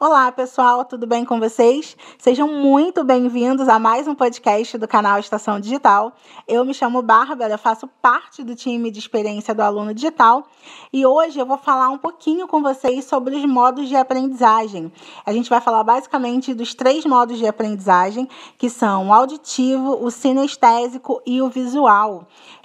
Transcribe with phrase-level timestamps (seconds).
[0.00, 1.96] Olá, pessoal, tudo bem com vocês?
[2.18, 6.12] Sejam muito bem-vindos a mais um podcast do canal Estação Digital.
[6.46, 10.46] Eu me chamo Bárbara, faço parte do time de experiência do aluno digital
[10.92, 14.92] e hoje eu vou falar um pouquinho com vocês sobre os modos de aprendizagem.
[15.26, 20.12] A gente vai falar basicamente dos três modos de aprendizagem, que são o auditivo, o
[20.12, 22.24] sinestésico e o visual.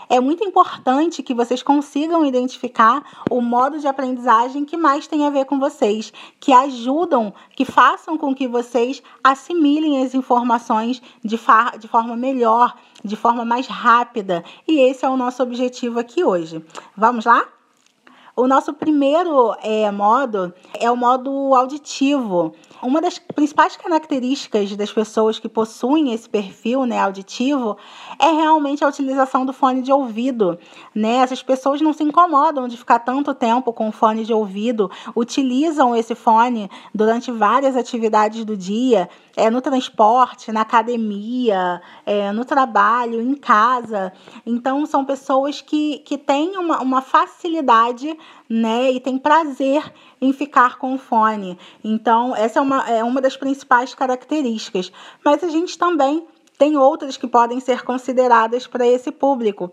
[0.10, 5.30] É muito importante que vocês consigam identificar o modo de aprendizagem que mais tem a
[5.30, 7.23] ver com vocês, que ajudam,
[7.56, 11.40] que façam com que vocês assimilem as informações de,
[11.80, 14.44] de forma melhor, de forma mais rápida.
[14.68, 16.64] E esse é o nosso objetivo aqui hoje.
[16.98, 17.48] Vamos lá?
[18.36, 22.56] O nosso primeiro é, modo é o modo auditivo.
[22.82, 27.78] Uma das principais características das pessoas que possuem esse perfil né, auditivo
[28.20, 30.58] é realmente a utilização do fone de ouvido.
[30.96, 31.18] Né?
[31.18, 35.96] Essas pessoas não se incomodam de ficar tanto tempo com o fone de ouvido, utilizam
[35.96, 43.22] esse fone durante várias atividades do dia, é, no transporte, na academia, é, no trabalho,
[43.22, 44.12] em casa.
[44.44, 48.18] Então, são pessoas que, que têm uma, uma facilidade
[48.50, 49.84] né, e têm prazer
[50.22, 51.58] em ficar com o fone.
[51.84, 54.92] Então, essa é uma, é uma das principais características.
[55.24, 56.26] Mas a gente também
[56.58, 59.72] tem outras que podem ser consideradas para esse público.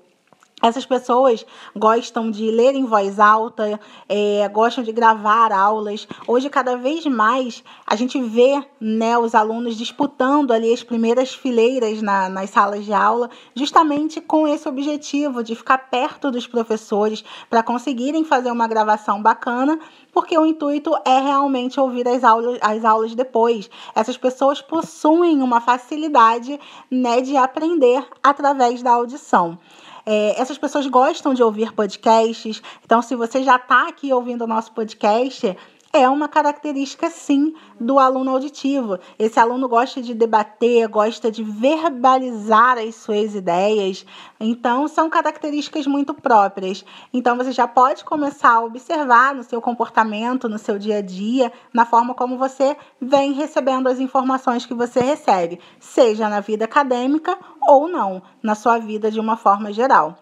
[0.63, 6.07] Essas pessoas gostam de ler em voz alta, é, gostam de gravar aulas.
[6.27, 12.03] Hoje, cada vez mais, a gente vê né, os alunos disputando ali as primeiras fileiras
[12.03, 17.63] na, nas salas de aula, justamente com esse objetivo de ficar perto dos professores para
[17.63, 19.79] conseguirem fazer uma gravação bacana,
[20.13, 23.71] porque o intuito é realmente ouvir as aulas, as aulas depois.
[23.95, 29.59] Essas pessoas possuem uma facilidade né, de aprender através da audição.
[30.05, 34.47] É, essas pessoas gostam de ouvir podcasts, então, se você já está aqui ouvindo o
[34.47, 35.57] nosso podcast,
[35.93, 38.99] é uma característica, sim, do aluno auditivo.
[39.19, 44.07] Esse aluno gosta de debater, gosta de verbalizar as suas ideias.
[44.39, 46.85] Então, são características muito próprias.
[47.13, 51.53] Então, você já pode começar a observar no seu comportamento, no seu dia a dia,
[51.75, 57.37] na forma como você vem recebendo as informações que você recebe, seja na vida acadêmica
[57.67, 60.17] ou não, na sua vida de uma forma geral.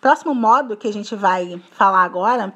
[0.00, 2.54] Próximo modo que a gente vai falar agora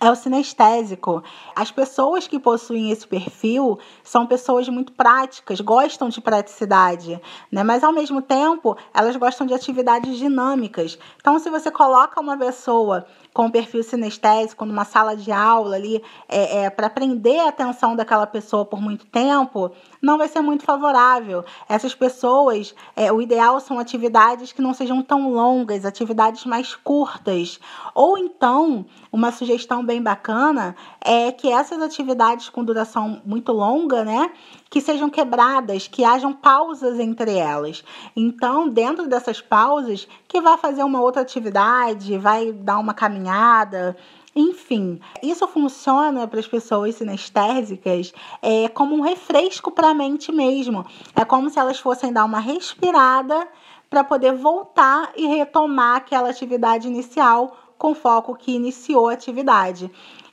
[0.00, 1.22] é o sinestésico.
[1.54, 7.20] As pessoas que possuem esse perfil são pessoas muito práticas, gostam de praticidade,
[7.50, 7.62] né?
[7.62, 10.98] mas ao mesmo tempo elas gostam de atividades dinâmicas.
[11.16, 13.06] Então, se você coloca uma pessoa
[13.38, 18.26] com perfil sinestésico numa sala de aula ali, é, é para prender a atenção daquela
[18.26, 19.70] pessoa por muito tempo,
[20.02, 21.44] não vai ser muito favorável.
[21.68, 27.60] Essas pessoas, é, o ideal são atividades que não sejam tão longas, atividades mais curtas.
[27.94, 34.32] Ou então, uma sugestão bem bacana é que essas atividades com duração muito longa, né,
[34.68, 37.84] que sejam quebradas, que hajam pausas entre elas.
[38.14, 43.27] Então, dentro dessas pausas, que vá fazer uma outra atividade, vai dar uma caminhada,
[44.34, 50.86] enfim, isso funciona para as pessoas sinestésicas é, como um refresco para a mente mesmo.
[51.16, 53.48] É como se elas fossem dar uma respirada
[53.90, 59.90] para poder voltar e retomar aquela atividade inicial com foco que iniciou a atividade.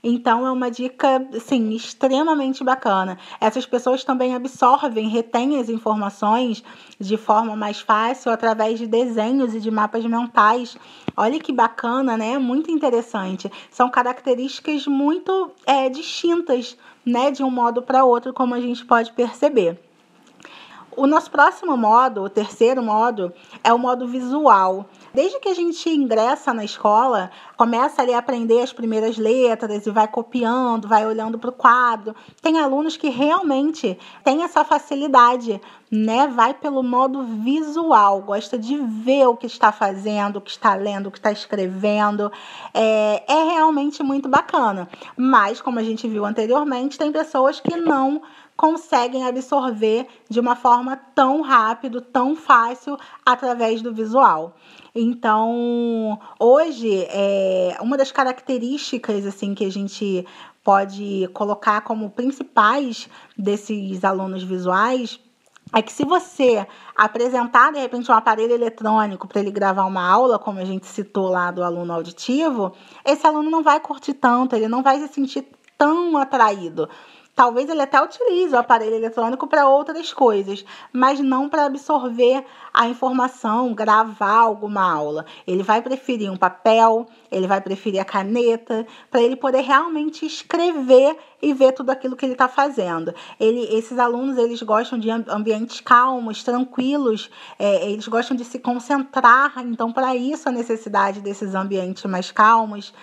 [0.08, 3.18] Então é uma dica, sim, extremamente bacana.
[3.42, 6.64] Essas pessoas também absorvem, retêm as informações
[7.00, 10.78] de forma mais fácil através de desenhos e de mapas mentais.
[11.18, 12.38] Olha que bacana, né?
[12.38, 13.52] Muito interessante.
[13.72, 19.12] São características muito é, distintas, né, de um modo para outro, como a gente pode
[19.14, 19.85] perceber.
[20.98, 23.34] O nosso próximo modo, o terceiro modo,
[23.64, 24.86] é o modo visual.
[25.14, 29.92] Desde que a gente ingressa na escola, começa ali a aprender as primeiras letras e
[29.92, 32.16] vai copiando, vai olhando para o quadro.
[32.42, 35.60] Tem alunos que realmente têm essa facilidade,
[35.92, 36.28] né?
[36.28, 41.08] Vai pelo modo visual, gosta de ver o que está fazendo, o que está lendo,
[41.08, 42.32] o que está escrevendo.
[42.74, 44.88] É, é realmente muito bacana.
[45.18, 48.22] Mas, como a gente viu anteriormente, tem pessoas que não
[48.56, 54.56] conseguem absorver de uma forma tão rápido, tão fácil através do visual.
[54.94, 60.26] Então, hoje, é, uma das características assim que a gente
[60.64, 65.20] pode colocar como principais desses alunos visuais
[65.74, 66.66] é que se você
[66.96, 71.28] apresentar de repente um aparelho eletrônico para ele gravar uma aula, como a gente citou
[71.28, 72.72] lá do aluno auditivo,
[73.04, 75.46] esse aluno não vai curtir tanto, ele não vai se sentir
[75.78, 76.88] tão atraído
[77.36, 82.88] Talvez ele até utilize o aparelho eletrônico para outras coisas, mas não para absorver a
[82.88, 85.26] informação, gravar alguma aula.
[85.46, 91.18] Ele vai preferir um papel, ele vai preferir a caneta, para ele poder realmente escrever
[91.42, 93.14] e ver tudo aquilo que ele está fazendo.
[93.38, 97.30] Ele, esses alunos eles gostam de ambientes calmos, tranquilos,
[97.60, 99.56] é, eles gostam de se concentrar.
[99.58, 102.94] Então, para isso a necessidade desses ambientes mais calmos.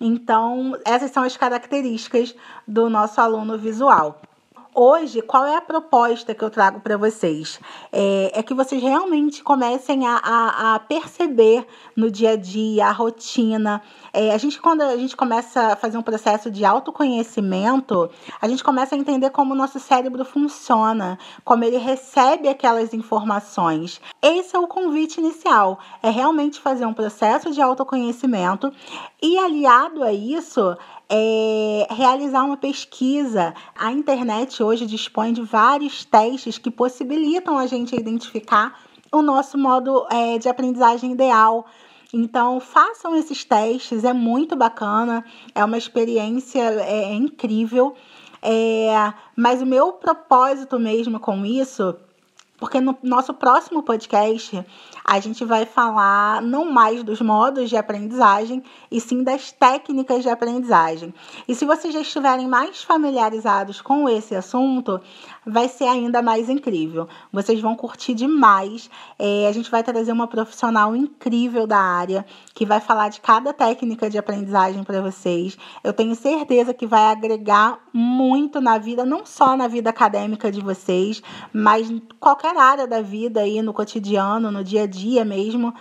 [0.00, 2.34] Então, essas são as características
[2.66, 4.20] do nosso aluno visual.
[4.78, 7.58] Hoje, qual é a proposta que eu trago para vocês?
[7.90, 12.92] É, é, que vocês realmente comecem a, a, a, perceber no dia a dia, a
[12.92, 13.80] rotina.
[14.12, 18.62] É, a gente, quando a gente começa a fazer um processo de autoconhecimento, a gente
[18.62, 23.98] começa a entender como o nosso cérebro funciona, como ele recebe aquelas informações.
[24.20, 28.70] Esse é o convite inicial, é realmente fazer um processo de autoconhecimento
[29.22, 30.76] e aliado a isso,
[31.08, 33.54] é, realizar uma pesquisa.
[33.78, 38.80] A internet hoje dispõe de vários testes que possibilitam a gente identificar
[39.12, 41.66] o nosso modo é, de aprendizagem ideal.
[42.12, 45.24] Então, façam esses testes, é muito bacana,
[45.54, 47.94] é uma experiência é, incrível.
[48.42, 51.96] É, mas o meu propósito mesmo com isso
[52.58, 54.64] porque no nosso próximo podcast
[55.04, 60.28] a gente vai falar não mais dos modos de aprendizagem, e sim das técnicas de
[60.28, 61.14] aprendizagem.
[61.46, 65.00] E se vocês já estiverem mais familiarizados com esse assunto,
[65.46, 67.08] vai ser ainda mais incrível.
[67.32, 68.90] Vocês vão curtir demais.
[69.16, 73.52] É, a gente vai trazer uma profissional incrível da área que vai falar de cada
[73.52, 75.56] técnica de aprendizagem para vocês.
[75.84, 80.60] Eu tenho certeza que vai agregar muito na vida, não só na vida acadêmica de
[80.60, 81.22] vocês,
[81.52, 81.98] mas em
[82.46, 85.74] qualquer área da vida aí, no cotidiano, no dia a dia mesmo.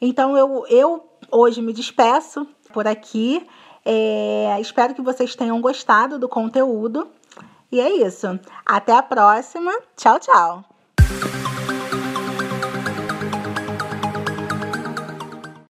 [0.00, 3.46] Então eu, eu hoje me despeço por aqui.
[3.84, 7.08] É, espero que vocês tenham gostado do conteúdo.
[7.70, 8.38] E é isso.
[8.66, 9.72] Até a próxima.
[9.96, 10.77] Tchau, tchau.